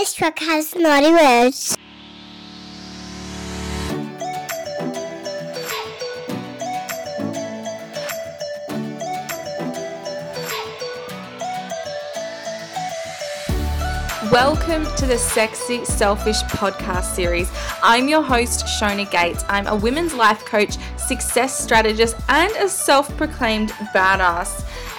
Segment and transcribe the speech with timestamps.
[0.00, 1.76] This truck has naughty words.
[14.32, 17.50] Welcome to the Sexy Selfish podcast series.
[17.82, 19.44] I'm your host, Shona Gates.
[19.50, 20.76] I'm a women's life coach,
[21.10, 24.50] success strategist, and a self proclaimed badass.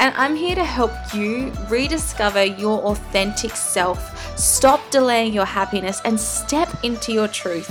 [0.00, 4.00] And I'm here to help you rediscover your authentic self,
[4.36, 7.70] stop delaying your happiness, and step into your truth.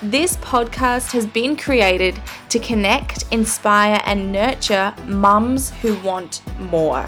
[0.00, 2.14] This podcast has been created
[2.48, 7.04] to connect, inspire, and nurture mums who want more.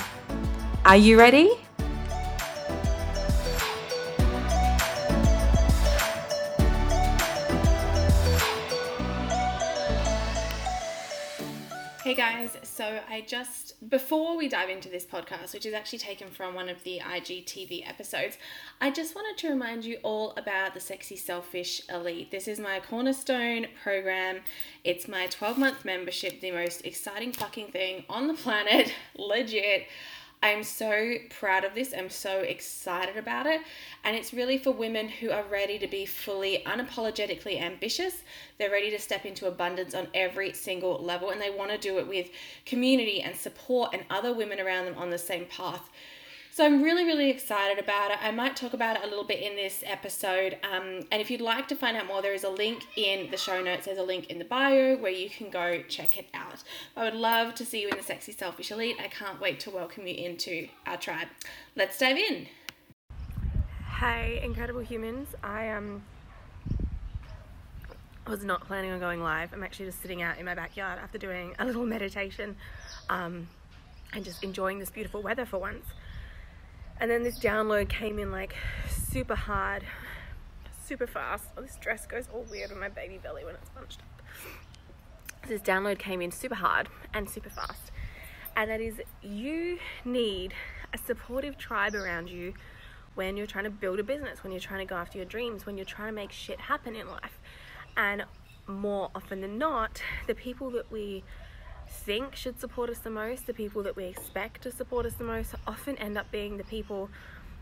[0.84, 1.48] Are you ready?
[12.80, 16.70] So I just, before we dive into this podcast, which is actually taken from one
[16.70, 18.38] of the IGTV episodes,
[18.80, 22.30] I just wanted to remind you all about the Sexy Selfish Elite.
[22.30, 24.38] This is my cornerstone program.
[24.82, 29.86] It's my 12 month membership, the most exciting fucking thing on the planet, legit.
[30.42, 31.92] I'm so proud of this.
[31.96, 33.60] I'm so excited about it.
[34.04, 38.22] And it's really for women who are ready to be fully unapologetically ambitious.
[38.58, 41.98] They're ready to step into abundance on every single level and they want to do
[41.98, 42.30] it with
[42.64, 45.90] community and support and other women around them on the same path.
[46.60, 48.18] So I'm really, really excited about it.
[48.22, 50.58] I might talk about it a little bit in this episode.
[50.62, 53.38] Um, and if you'd like to find out more, there is a link in the
[53.38, 53.86] show notes.
[53.86, 56.62] There's a link in the bio where you can go check it out.
[56.98, 58.96] I would love to see you in the Sexy Selfish Elite.
[59.02, 61.28] I can't wait to welcome you into our tribe.
[61.76, 62.46] Let's dive in.
[63.98, 65.28] Hey, incredible humans.
[65.42, 66.02] I um
[68.26, 69.54] was not planning on going live.
[69.54, 72.54] I'm actually just sitting out in my backyard after doing a little meditation
[73.08, 73.48] um,
[74.12, 75.86] and just enjoying this beautiful weather for once.
[77.00, 78.54] And then this download came in like
[78.88, 79.84] super hard,
[80.84, 81.44] super fast.
[81.56, 85.48] Oh, this dress goes all weird on my baby belly when it's bunched up.
[85.48, 87.90] This download came in super hard and super fast.
[88.54, 90.52] And that is you need
[90.92, 92.52] a supportive tribe around you
[93.14, 95.64] when you're trying to build a business, when you're trying to go after your dreams,
[95.64, 97.40] when you're trying to make shit happen in life.
[97.96, 98.24] And
[98.66, 101.24] more often than not, the people that we
[101.90, 105.24] think should support us the most, the people that we expect to support us the
[105.24, 107.10] most, often end up being the people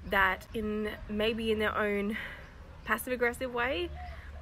[0.06, 2.16] that, in maybe in their own
[2.84, 3.88] passive aggressive way,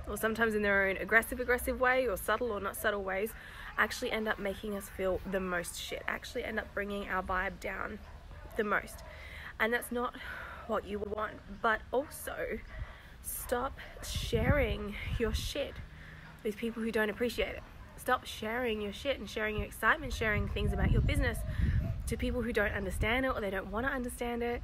[0.09, 3.33] or sometimes in their own aggressive aggressive way, or subtle or not subtle ways,
[3.79, 7.59] actually end up making us feel the most shit, actually end up bringing our vibe
[7.61, 7.99] down
[8.57, 9.03] the most.
[9.61, 10.15] And that's not
[10.67, 12.59] what you want, but also
[13.23, 15.75] stop sharing your shit
[16.43, 17.63] with people who don't appreciate it
[18.07, 21.39] stop sharing your shit and sharing your excitement, sharing things about your business
[22.07, 24.63] to people who don't understand it or they don't want to understand it.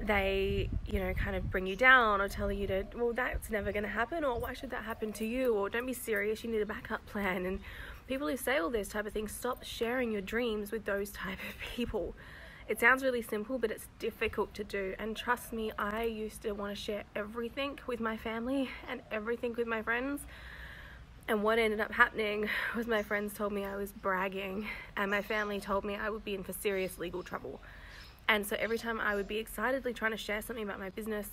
[0.00, 3.70] They, you know, kind of bring you down or tell you to, well, that's never
[3.70, 6.50] going to happen, or why should that happen to you, or don't be serious, you
[6.50, 7.46] need a backup plan.
[7.46, 7.60] And
[8.08, 11.38] people who say all those type of things, stop sharing your dreams with those type
[11.48, 12.16] of people.
[12.66, 14.96] It sounds really simple, but it's difficult to do.
[14.98, 19.54] And trust me, I used to want to share everything with my family and everything
[19.56, 20.22] with my friends
[21.32, 25.22] and what ended up happening was my friends told me I was bragging, and my
[25.22, 27.58] family told me I would be in for serious legal trouble.
[28.28, 31.28] And so every time I would be excitedly trying to share something about my business,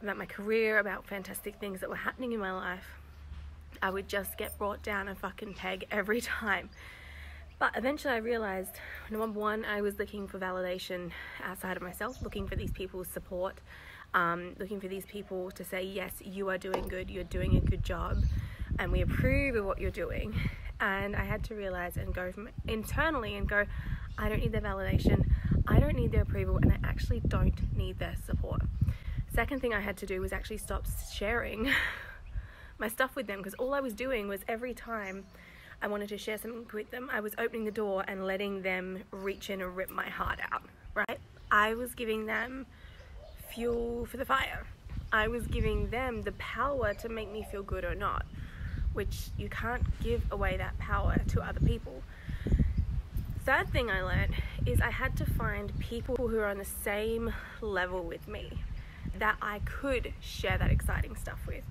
[0.00, 2.86] about my career, about fantastic things that were happening in my life,
[3.82, 6.70] I would just get brought down a fucking peg every time.
[7.58, 8.76] But eventually I realized
[9.10, 11.10] number one, I was looking for validation
[11.44, 13.60] outside of myself, looking for these people's support,
[14.14, 17.60] um, looking for these people to say, yes, you are doing good, you're doing a
[17.60, 18.16] good job
[18.78, 20.34] and we approve of what you're doing.
[20.80, 23.64] And I had to realize and go from internally and go,
[24.18, 25.26] I don't need their validation,
[25.66, 28.62] I don't need their approval, and I actually don't need their support.
[29.32, 31.70] Second thing I had to do was actually stop sharing
[32.78, 35.24] my stuff with them because all I was doing was every time
[35.82, 39.02] I wanted to share something with them, I was opening the door and letting them
[39.10, 40.62] reach in and rip my heart out,
[40.94, 41.18] right?
[41.50, 42.66] I was giving them
[43.52, 44.66] fuel for the fire.
[45.12, 48.24] I was giving them the power to make me feel good or not
[48.94, 52.02] which you can't give away that power to other people.
[53.44, 57.34] Third thing I learned is I had to find people who are on the same
[57.60, 58.50] level with me
[59.18, 61.64] that I could share that exciting stuff with.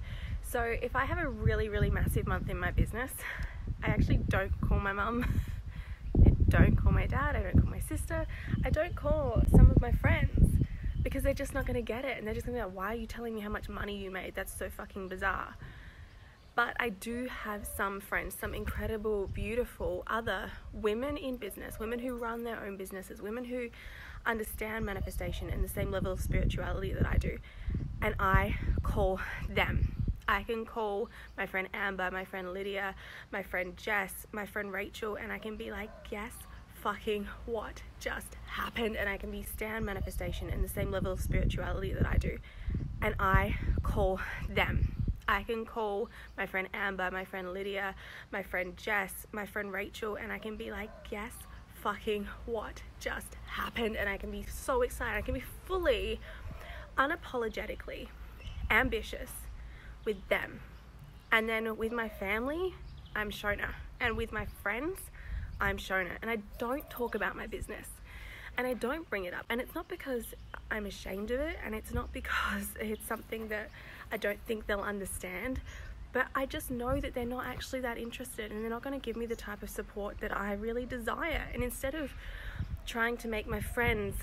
[0.44, 3.12] So if I have a really, really massive month in my business,
[3.82, 5.26] I actually don't call my mum.
[6.26, 7.36] I don't call my dad.
[7.36, 8.28] I don't call my sister.
[8.64, 10.64] I don't call some of my friends
[11.02, 12.20] because they're just not going to get it.
[12.20, 13.98] And they're just going to be like, why are you telling me how much money
[13.98, 14.36] you made?
[14.36, 15.56] That's so fucking bizarre.
[16.56, 22.16] But I do have some friends, some incredible, beautiful other women in business, women who
[22.16, 23.70] run their own businesses, women who
[24.26, 27.40] understand manifestation and the same level of spirituality that I do.
[28.04, 29.20] And I call
[29.50, 29.96] them.
[30.28, 32.96] I can call my friend Amber, my friend Lydia,
[33.32, 36.34] my friend Jess, my friend Rachel, and I can be like, guess
[36.76, 38.96] fucking what just happened?
[38.96, 42.38] And I can be stand manifestation in the same level of spirituality that I do.
[43.02, 44.20] And I call
[44.50, 45.03] them.
[45.34, 47.96] I can call my friend Amber, my friend Lydia,
[48.32, 51.34] my friend Jess, my friend Rachel, and I can be like, guess
[51.82, 53.98] fucking what just happened?
[53.98, 55.18] And I can be so excited.
[55.18, 56.20] I can be fully,
[57.00, 58.10] unapologetically
[58.70, 59.32] ambitious
[60.06, 60.60] with them.
[61.32, 62.76] And then with my family,
[63.16, 63.70] I'm Shona.
[64.00, 65.00] And with my friends,
[65.60, 66.12] I'm Shona.
[66.22, 67.88] And I don't talk about my business.
[68.58, 69.46] And I don't bring it up.
[69.50, 70.26] And it's not because
[70.70, 71.58] I'm ashamed of it.
[71.66, 73.70] And it's not because it's something that
[74.12, 75.60] I don't think they'll understand.
[76.12, 79.04] But I just know that they're not actually that interested and they're not going to
[79.04, 81.44] give me the type of support that I really desire.
[81.54, 82.14] And instead of
[82.86, 84.16] trying to make my friends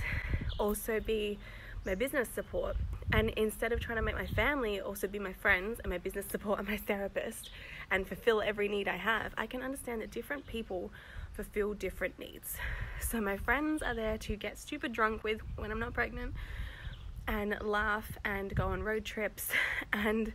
[0.59, 1.39] also be
[1.85, 2.77] my business support,
[3.13, 6.27] and instead of trying to make my family also be my friends and my business
[6.31, 7.51] support and my therapist
[7.91, 10.93] and fulfill every need I have, I can understand that different people
[11.43, 12.57] fulfill different needs.
[13.01, 16.35] So my friends are there to get stupid drunk with when I'm not pregnant
[17.27, 19.49] and laugh and go on road trips
[19.93, 20.33] and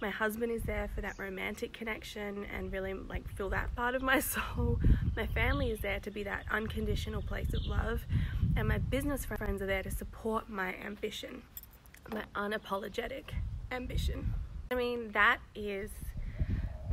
[0.00, 4.02] my husband is there for that romantic connection and really like feel that part of
[4.02, 4.78] my soul.
[5.16, 8.06] My family is there to be that unconditional place of love
[8.56, 11.42] and my business friends are there to support my ambition
[12.12, 13.24] my unapologetic
[13.72, 14.34] ambition.
[14.70, 15.90] I mean, that is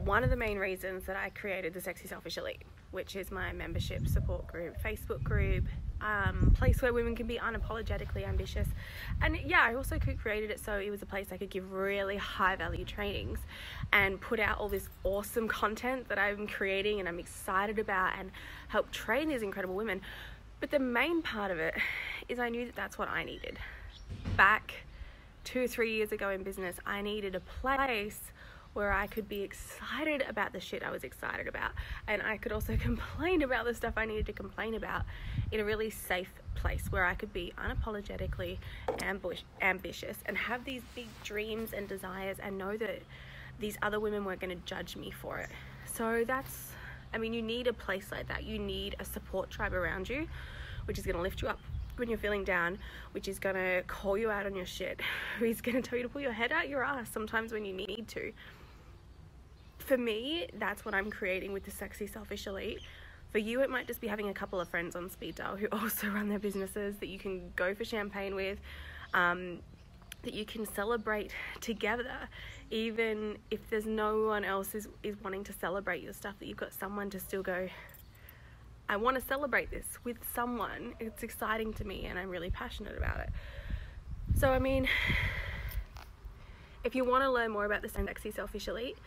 [0.03, 3.51] one of the main reasons that I created the Sexy Selfish Elite, which is my
[3.53, 5.65] membership support group, Facebook group,
[6.01, 8.67] um, place where women can be unapologetically ambitious.
[9.21, 11.71] And yeah, I also co created it so it was a place I could give
[11.71, 13.39] really high value trainings
[13.93, 18.31] and put out all this awesome content that I'm creating and I'm excited about and
[18.67, 20.01] help train these incredible women.
[20.59, 21.75] But the main part of it
[22.27, 23.57] is I knew that that's what I needed.
[24.35, 24.73] Back
[25.43, 28.19] two or three years ago in business, I needed a place
[28.73, 31.71] where I could be excited about the shit I was excited about.
[32.07, 35.03] And I could also complain about the stuff I needed to complain about
[35.51, 38.57] in a really safe place where I could be unapologetically
[39.01, 43.01] ambush- ambitious and have these big dreams and desires and know that
[43.59, 45.49] these other women weren't going to judge me for it.
[45.85, 46.71] So that's,
[47.13, 48.43] I mean, you need a place like that.
[48.43, 50.27] You need a support tribe around you,
[50.85, 51.59] which is going to lift you up
[51.97, 52.79] when you're feeling down,
[53.11, 54.99] which is gonna call you out on your shit,
[55.39, 58.05] who's gonna tell you to pull your head out your ass sometimes when you need
[58.07, 58.33] to.
[59.85, 62.81] For me, that's what I'm creating with the Sexy Selfish Elite.
[63.31, 65.67] For you, it might just be having a couple of friends on speed dial who
[65.71, 68.59] also run their businesses that you can go for champagne with,
[69.13, 69.59] um,
[70.23, 71.31] that you can celebrate
[71.61, 72.29] together.
[72.69, 76.57] Even if there's no one else is, is wanting to celebrate your stuff, that you've
[76.57, 77.67] got someone to still go,
[78.87, 80.93] I want to celebrate this with someone.
[80.99, 83.29] It's exciting to me and I'm really passionate about it.
[84.37, 84.87] So, I mean,
[86.83, 88.97] if you want to learn more about the Sexy Selfish Elite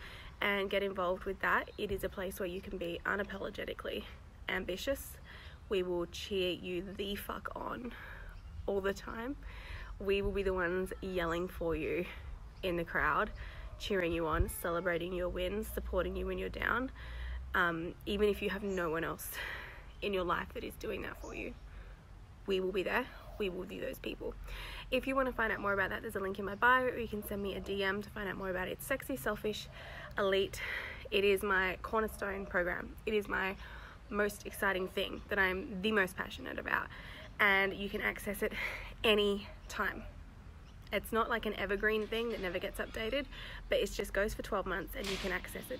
[0.41, 4.03] and get involved with that, it is a place where you can be unapologetically
[4.49, 5.17] ambitious.
[5.69, 7.91] We will cheer you the fuck on
[8.67, 9.35] all the time.
[9.99, 12.05] We will be the ones yelling for you
[12.63, 13.31] in the crowd,
[13.79, 16.91] cheering you on, celebrating your wins, supporting you when you're down,
[17.53, 19.31] um, even if you have no one else
[20.01, 21.53] in your life that is doing that for you.
[22.45, 23.05] We will be there.
[23.37, 24.33] We will be those people.
[24.91, 26.85] If you want to find out more about that, there's a link in my bio,
[26.85, 28.71] or you can send me a DM to find out more about it.
[28.71, 29.67] It's Sexy, Selfish,
[30.17, 30.61] Elite.
[31.11, 32.95] It is my cornerstone program.
[33.05, 33.55] It is my
[34.09, 36.87] most exciting thing that I'm the most passionate about.
[37.39, 38.53] And you can access it
[39.03, 40.03] any time.
[40.93, 43.25] It's not like an evergreen thing that never gets updated,
[43.69, 45.79] but it just goes for 12 months and you can access it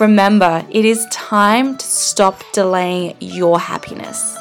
[0.00, 4.39] Remember, it is time to stop delaying your happiness.